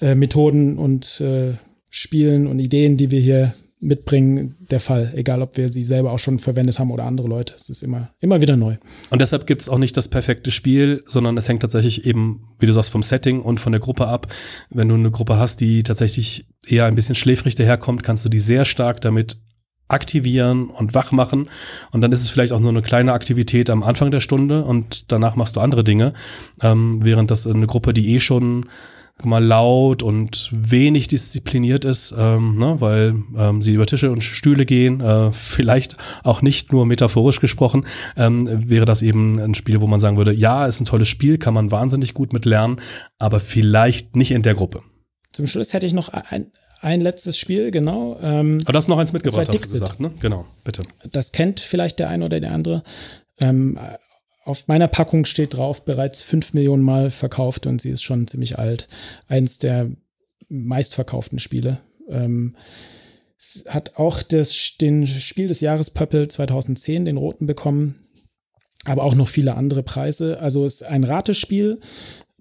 [0.00, 1.52] äh, Methoden und äh,
[1.90, 5.12] Spielen und Ideen, die wir hier mitbringen, der Fall.
[5.14, 7.54] Egal, ob wir sie selber auch schon verwendet haben oder andere Leute.
[7.56, 8.74] Es ist immer, immer wieder neu.
[9.10, 12.66] Und deshalb gibt es auch nicht das perfekte Spiel, sondern es hängt tatsächlich eben, wie
[12.66, 14.32] du sagst, vom Setting und von der Gruppe ab.
[14.70, 18.40] Wenn du eine Gruppe hast, die tatsächlich eher ein bisschen schläfrig daherkommt, kannst du die
[18.40, 19.36] sehr stark damit
[19.88, 21.48] aktivieren und wach machen.
[21.90, 25.10] Und dann ist es vielleicht auch nur eine kleine Aktivität am Anfang der Stunde und
[25.10, 26.12] danach machst du andere Dinge.
[26.60, 28.66] Ähm, während das eine Gruppe, die eh schon
[29.24, 34.66] mal laut und wenig diszipliniert ist, ähm, ne, weil ähm, sie über Tische und Stühle
[34.66, 39.86] gehen, äh, vielleicht auch nicht nur metaphorisch gesprochen, ähm, wäre das eben ein Spiel, wo
[39.86, 42.80] man sagen würde, ja, ist ein tolles Spiel, kann man wahnsinnig gut mit lernen,
[43.18, 44.82] aber vielleicht nicht in der Gruppe.
[45.32, 46.50] Zum Schluss hätte ich noch ein,
[46.80, 48.18] ein letztes Spiel, genau.
[48.22, 50.10] Ähm, aber du hast noch eins mitgebracht, hast du gesagt, ne?
[50.20, 50.82] Genau, bitte.
[51.12, 52.82] Das kennt vielleicht der eine oder der andere.
[53.38, 53.78] Ähm,
[54.48, 58.58] auf meiner Packung steht drauf, bereits fünf Millionen Mal verkauft und sie ist schon ziemlich
[58.58, 58.88] alt.
[59.28, 59.90] Eins der
[60.48, 61.78] meistverkauften Spiele.
[62.08, 62.56] Ähm,
[63.68, 67.96] hat auch das, den Spiel des Jahres Pöppel 2010, den roten bekommen,
[68.86, 70.40] aber auch noch viele andere Preise.
[70.40, 71.78] Also es ist ein Ratespiel,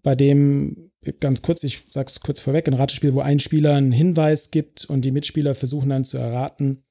[0.02, 0.90] bei dem
[1.20, 5.04] ganz kurz, ich sag's kurz vorweg, ein Ratespiel, wo ein Spieler einen Hinweis gibt und
[5.04, 6.84] die Mitspieler versuchen dann zu erraten,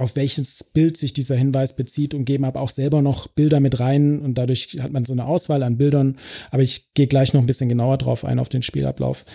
[0.00, 3.80] auf welches Bild sich dieser Hinweis bezieht und geben aber auch selber noch Bilder mit
[3.80, 6.16] rein und dadurch hat man so eine Auswahl an Bildern.
[6.50, 9.26] Aber ich gehe gleich noch ein bisschen genauer drauf ein auf den Spielablauf.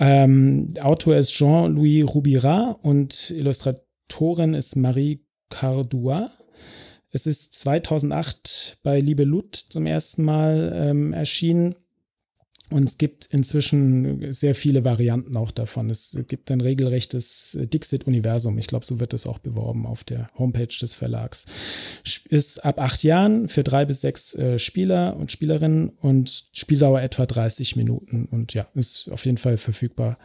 [0.00, 6.28] Ähm, Autor ist Jean-Louis Roubira und Illustratorin ist Marie Cardois.
[7.12, 11.76] Es ist 2008 bei Liebe Lut zum ersten Mal ähm, erschienen
[12.72, 15.90] und es gibt inzwischen sehr viele Varianten auch davon.
[15.90, 18.56] Es gibt ein regelrechtes Dixit-Universum.
[18.58, 21.46] Ich glaube, so wird es auch beworben auf der Homepage des Verlags.
[22.28, 27.26] Ist ab acht Jahren für drei bis sechs äh, Spieler und Spielerinnen und Spieldauer etwa
[27.26, 28.26] 30 Minuten.
[28.30, 30.16] Und ja, ist auf jeden Fall verfügbar.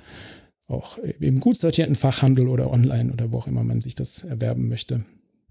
[0.67, 4.69] Auch im gut sortierten Fachhandel oder online oder wo auch immer man sich das erwerben
[4.69, 5.03] möchte.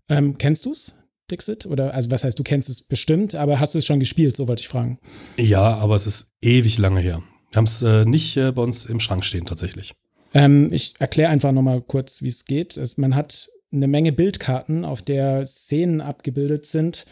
[0.09, 0.95] Ähm, kennst du's?
[1.31, 1.67] Dixit?
[1.67, 4.37] Oder, also was heißt, du kennst es bestimmt, aber hast du es schon gespielt?
[4.37, 4.99] So wollte ich fragen.
[5.37, 7.23] Ja, aber es ist ewig lange her.
[7.51, 9.95] Wir haben es äh, nicht äh, bei uns im Schrank stehen, tatsächlich.
[10.35, 12.77] Ähm, ich erkläre einfach nochmal kurz, wie es geht.
[12.77, 17.07] Es, man hat eine Menge Bildkarten, auf der Szenen abgebildet sind.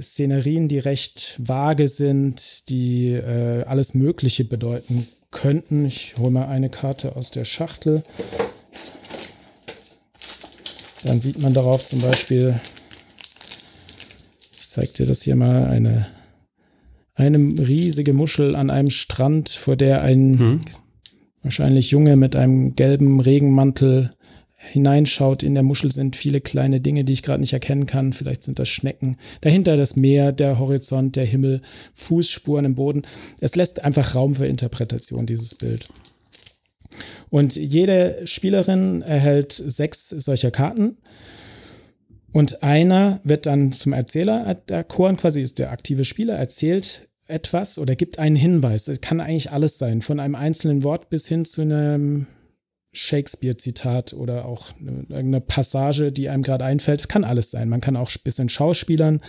[0.00, 5.86] Szenerien, die recht vage sind, die äh, alles Mögliche bedeuten könnten.
[5.86, 8.02] Ich hole mal eine Karte aus der Schachtel.
[11.04, 12.58] Dann sieht man darauf zum Beispiel
[14.76, 16.06] zeige dir das hier mal, eine,
[17.14, 20.60] eine riesige Muschel an einem Strand, vor der ein mhm.
[21.42, 24.10] wahrscheinlich Junge mit einem gelben Regenmantel
[24.58, 25.42] hineinschaut.
[25.42, 28.12] In der Muschel sind viele kleine Dinge, die ich gerade nicht erkennen kann.
[28.12, 29.16] Vielleicht sind das Schnecken.
[29.40, 31.62] Dahinter das Meer, der Horizont, der Himmel,
[31.94, 33.00] Fußspuren im Boden.
[33.40, 35.88] Es lässt einfach Raum für Interpretation, dieses Bild.
[37.30, 40.98] Und jede Spielerin erhält sechs solcher Karten
[42.36, 47.96] Und einer wird dann zum Erzähler erkoren, quasi ist der aktive Spieler, erzählt etwas oder
[47.96, 48.88] gibt einen Hinweis.
[48.88, 52.26] Es kann eigentlich alles sein, von einem einzelnen Wort bis hin zu einem
[52.92, 57.00] Shakespeare-Zitat oder auch irgendeine Passage, die einem gerade einfällt.
[57.00, 57.70] Es kann alles sein.
[57.70, 59.22] Man kann auch ein bisschen schauspielern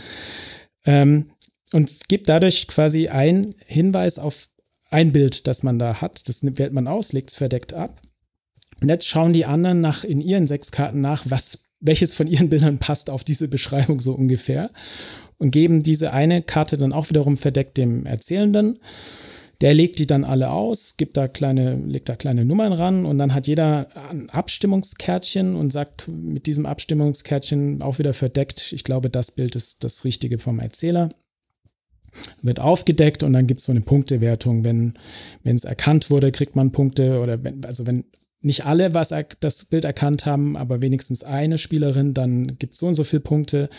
[0.84, 1.30] ähm,
[1.72, 4.50] und gibt dadurch quasi einen Hinweis auf
[4.90, 6.28] ein Bild, das man da hat.
[6.28, 8.02] Das wählt man aus, legt es verdeckt ab.
[8.82, 12.50] Und jetzt schauen die anderen nach in ihren sechs Karten nach, was welches von ihren
[12.50, 14.72] Bildern passt auf diese Beschreibung so ungefähr
[15.38, 18.80] und geben diese eine Karte dann auch wiederum verdeckt dem Erzählenden.
[19.62, 23.18] Der legt die dann alle aus, gibt da kleine, legt da kleine Nummern ran und
[23.18, 29.10] dann hat jeder ein Abstimmungskärtchen und sagt mit diesem Abstimmungskärtchen auch wieder verdeckt, ich glaube,
[29.10, 31.10] das Bild ist das Richtige vom Erzähler.
[32.42, 34.64] Wird aufgedeckt und dann gibt es so eine Punktewertung.
[34.64, 34.94] Wenn
[35.44, 38.06] es erkannt wurde, kriegt man Punkte oder wenn, also wenn
[38.48, 42.88] nicht alle was das Bild erkannt haben, aber wenigstens eine Spielerin, dann gibt es so
[42.88, 43.70] und so viele Punkte.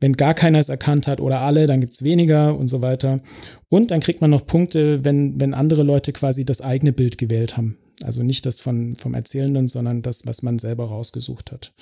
[0.00, 3.20] Wenn gar keiner es erkannt hat oder alle, dann gibt es weniger und so weiter.
[3.68, 7.56] Und dann kriegt man noch Punkte, wenn, wenn andere Leute quasi das eigene Bild gewählt
[7.56, 7.78] haben.
[8.02, 11.72] Also nicht das von, vom Erzählenden, sondern das, was man selber rausgesucht hat.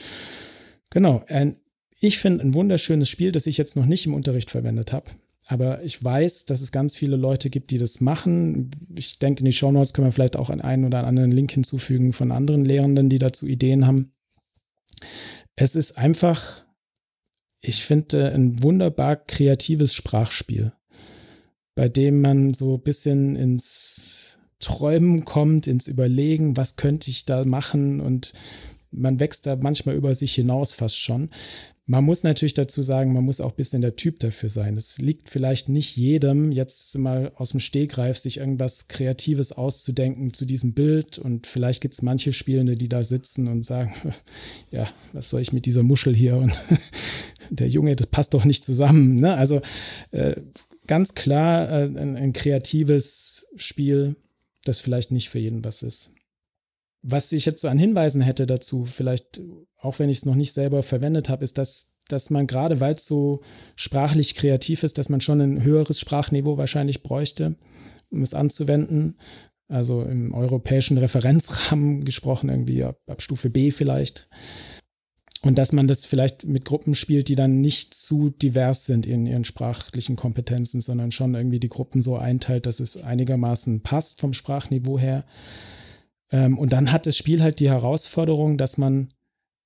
[0.91, 1.25] Genau.
[2.01, 5.11] Ich finde ein wunderschönes Spiel, das ich jetzt noch nicht im Unterricht verwendet habe.
[5.47, 8.71] Aber ich weiß, dass es ganz viele Leute gibt, die das machen.
[8.97, 12.13] Ich denke, in die Show Notes können wir vielleicht auch einen oder anderen Link hinzufügen
[12.13, 14.11] von anderen Lehrenden, die dazu Ideen haben.
[15.55, 16.65] Es ist einfach,
[17.61, 20.73] ich finde, ein wunderbar kreatives Sprachspiel,
[21.75, 27.45] bei dem man so ein bisschen ins Träumen kommt, ins Überlegen, was könnte ich da
[27.45, 28.33] machen und
[28.91, 31.29] man wächst da manchmal über sich hinaus fast schon.
[31.87, 34.75] Man muss natürlich dazu sagen, man muss auch ein bisschen der Typ dafür sein.
[34.75, 40.47] Es liegt vielleicht nicht jedem, jetzt mal aus dem Stegreif, sich irgendwas Kreatives auszudenken zu
[40.47, 41.19] diesem Bild.
[41.19, 43.93] Und vielleicht gibt es manche Spielende, die da sitzen und sagen,
[44.71, 46.39] ja, was soll ich mit dieser Muschel hier?
[46.39, 46.59] Und
[47.51, 49.17] der Junge, das passt doch nicht zusammen.
[49.17, 49.35] Ne?
[49.35, 49.61] Also
[50.13, 50.37] äh,
[50.87, 54.17] ganz klar äh, ein, ein kreatives Spiel,
[54.65, 56.15] das vielleicht nicht für jeden was ist.
[57.07, 59.43] Was ich jetzt so an Hinweisen hätte dazu, vielleicht
[59.79, 62.95] auch wenn ich es noch nicht selber verwendet habe, ist, dass, dass man gerade, weil
[62.95, 63.43] es so
[63.77, 67.57] sprachlich kreativ ist, dass man schon ein höheres Sprachniveau wahrscheinlich bräuchte,
[68.11, 69.17] um es anzuwenden.
[69.69, 74.27] Also im europäischen Referenzrahmen gesprochen, irgendwie ab, ab Stufe B vielleicht.
[75.43, 79.27] Und dass man das vielleicht mit Gruppen spielt, die dann nicht zu divers sind in
[79.27, 84.33] ihren sprachlichen Kompetenzen, sondern schon irgendwie die Gruppen so einteilt, dass es einigermaßen passt vom
[84.33, 85.27] Sprachniveau her.
[86.35, 89.09] Ähm, und dann hat das Spiel halt die Herausforderung, dass man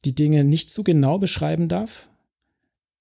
[0.05, 2.11] die Dinge nicht zu genau beschreiben darf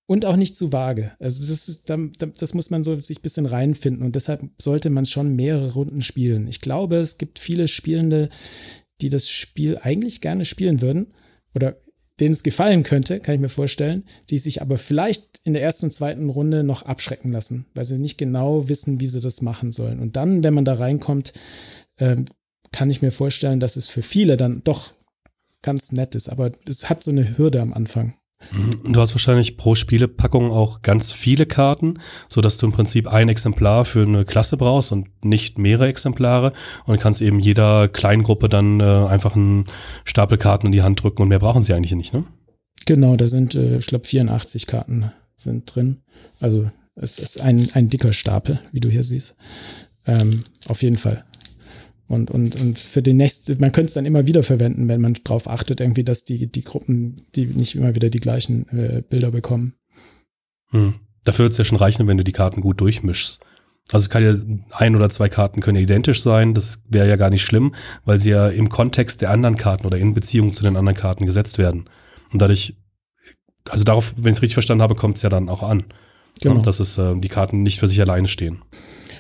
[0.06, 1.12] und auch nicht zu vage.
[1.20, 5.04] Also das, ist, das muss man so sich ein bisschen reinfinden und deshalb sollte man
[5.04, 6.48] schon mehrere Runden spielen.
[6.48, 8.30] Ich glaube, es gibt viele Spielende,
[9.02, 11.08] die das Spiel eigentlich gerne spielen würden
[11.54, 11.76] oder
[12.22, 15.88] denen es gefallen könnte, kann ich mir vorstellen, die sich aber vielleicht in der ersten
[15.88, 19.74] und zweiten Runde noch abschrecken lassen, weil sie nicht genau wissen, wie sie das machen
[19.74, 20.00] sollen.
[20.00, 21.34] Und dann, wenn man da reinkommt,
[21.98, 22.16] äh,
[22.78, 24.92] kann ich mir vorstellen, dass es für viele dann doch
[25.64, 28.14] ganz nett ist, aber es hat so eine Hürde am Anfang.
[28.52, 28.94] Mhm.
[28.94, 31.98] Du hast wahrscheinlich pro Spielepackung auch ganz viele Karten,
[32.30, 36.54] so dass du im Prinzip ein Exemplar für eine Klasse brauchst und nicht mehrere Exemplare
[36.86, 39.66] und kannst eben jeder Kleingruppe dann äh, einfach einen
[40.06, 42.26] Stapel Karten in die Hand drücken und mehr brauchen sie eigentlich nicht, ne?
[42.86, 46.04] Genau, da sind, äh, ich glaube, 84 Karten sind drin.
[46.40, 49.36] Also es ist ein, ein dicker Stapel, wie du hier siehst.
[50.06, 51.26] Ähm, auf jeden Fall.
[52.08, 55.16] Und, und, und für den nächsten, man könnte es dann immer wieder verwenden, wenn man
[55.24, 59.32] darauf achtet, irgendwie, dass die, die Gruppen, die nicht immer wieder die gleichen äh, Bilder
[59.32, 59.74] bekommen.
[60.70, 60.96] Hm.
[61.26, 63.42] Dafür wird es ja schon reichen, wenn du die Karten gut durchmischst.
[63.92, 64.34] Also kann ja
[64.72, 68.20] ein oder zwei Karten können ja identisch sein, das wäre ja gar nicht schlimm, weil
[68.20, 71.58] sie ja im Kontext der anderen Karten oder in Beziehung zu den anderen Karten gesetzt
[71.58, 71.90] werden.
[72.34, 72.76] Und dadurch,
[73.70, 75.86] also darauf, wenn ich es richtig verstanden habe, kommt es ja dann auch an.
[76.42, 76.60] Genau.
[76.60, 78.62] Dass es äh, die Karten nicht für sich alleine stehen.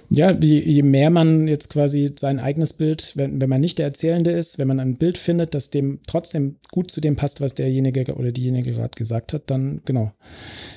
[0.10, 3.88] Ja, je, je mehr man jetzt quasi sein eigenes Bild, wenn, wenn man nicht der
[3.88, 7.56] Erzählende ist, wenn man ein Bild findet, das dem trotzdem gut zu dem passt, was
[7.56, 10.14] derjenige oder diejenige gerade gesagt hat, dann genau,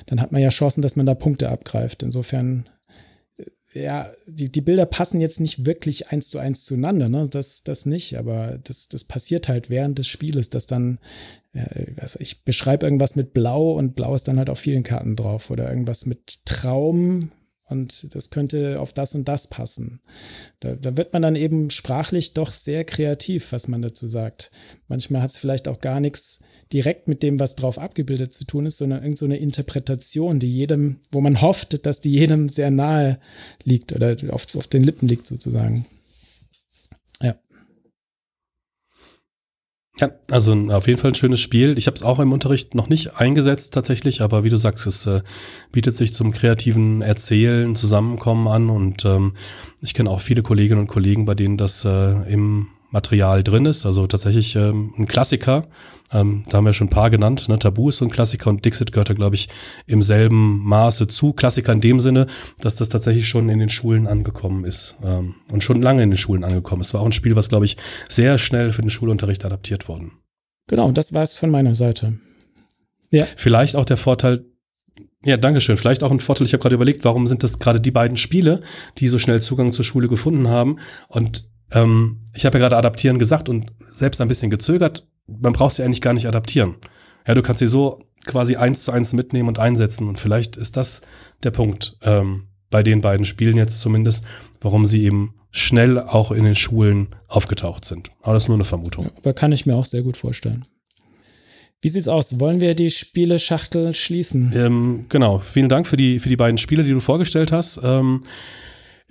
[0.07, 2.03] dann hat man ja Chancen, dass man da Punkte abgreift.
[2.03, 2.65] Insofern,
[3.37, 7.25] äh, ja, die, die Bilder passen jetzt nicht wirklich eins zu eins zueinander, ne?
[7.29, 10.99] Das, das nicht, aber das, das passiert halt während des Spieles, dass dann
[11.97, 15.51] also ich beschreibe irgendwas mit Blau und Blau ist dann halt auf vielen Karten drauf
[15.51, 17.29] oder irgendwas mit Traum
[17.71, 20.01] und das könnte auf das und das passen.
[20.59, 24.51] Da, da wird man dann eben sprachlich doch sehr kreativ, was man dazu sagt.
[24.87, 28.65] Manchmal hat es vielleicht auch gar nichts direkt mit dem, was drauf abgebildet zu tun
[28.65, 33.19] ist, sondern irgendeine so Interpretation, die jedem, wo man hofft, dass die jedem sehr nahe
[33.63, 35.85] liegt oder auf, auf den Lippen liegt sozusagen.
[37.21, 37.35] Ja.
[39.99, 41.77] Ja, also auf jeden Fall ein schönes Spiel.
[41.77, 45.05] Ich habe es auch im Unterricht noch nicht eingesetzt tatsächlich, aber wie du sagst, es
[45.05, 45.21] äh,
[45.71, 49.33] bietet sich zum kreativen Erzählen, Zusammenkommen an und ähm,
[49.81, 53.85] ich kenne auch viele Kolleginnen und Kollegen, bei denen das äh, im Material drin ist.
[53.85, 55.67] Also tatsächlich ähm, ein Klassiker.
[56.11, 57.47] Ähm, da haben wir schon ein paar genannt.
[57.47, 57.57] Ne?
[57.57, 59.47] Tabu ist so ein Klassiker und Dixit gehört da, glaube ich,
[59.87, 61.33] im selben Maße zu.
[61.33, 62.27] Klassiker in dem Sinne,
[62.59, 66.17] dass das tatsächlich schon in den Schulen angekommen ist ähm, und schon lange in den
[66.17, 66.87] Schulen angekommen ist.
[66.87, 67.77] Es war auch ein Spiel, was, glaube ich,
[68.09, 70.11] sehr schnell für den Schulunterricht adaptiert worden.
[70.67, 72.19] Genau, das war es von meiner Seite.
[73.09, 73.25] Ja.
[73.35, 74.45] Vielleicht auch der Vorteil,
[75.23, 75.77] ja, dankeschön.
[75.77, 76.47] Vielleicht auch ein Vorteil.
[76.47, 78.61] Ich habe gerade überlegt, warum sind das gerade die beiden Spiele,
[78.97, 80.79] die so schnell Zugang zur Schule gefunden haben.
[81.09, 85.07] Und ähm, ich habe ja gerade adaptieren gesagt und selbst ein bisschen gezögert.
[85.27, 86.75] Man braucht sie eigentlich gar nicht adaptieren.
[87.27, 90.07] Ja, du kannst sie so quasi eins zu eins mitnehmen und einsetzen.
[90.07, 91.01] Und vielleicht ist das
[91.43, 94.25] der Punkt ähm, bei den beiden Spielen jetzt zumindest,
[94.61, 98.09] warum sie eben schnell auch in den Schulen aufgetaucht sind.
[98.21, 99.05] Aber das ist nur eine Vermutung.
[99.05, 100.65] Ja, aber kann ich mir auch sehr gut vorstellen.
[101.81, 102.39] Wie sieht's aus?
[102.39, 104.53] Wollen wir die Spieleschachtel schließen?
[104.55, 105.39] Ähm, genau.
[105.39, 107.81] Vielen Dank für die, für die beiden Spiele, die du vorgestellt hast.
[107.83, 108.21] Ähm,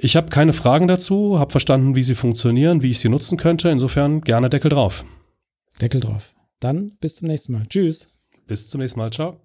[0.02, 3.68] ich habe keine Fragen dazu, habe verstanden, wie sie funktionieren, wie ich sie nutzen könnte.
[3.68, 5.04] Insofern gerne Deckel drauf.
[5.80, 6.34] Deckel drauf.
[6.58, 7.62] Dann bis zum nächsten Mal.
[7.68, 8.14] Tschüss.
[8.46, 9.10] Bis zum nächsten Mal.
[9.10, 9.36] Ciao.